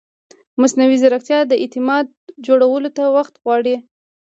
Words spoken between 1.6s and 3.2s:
اعتماد جوړولو ته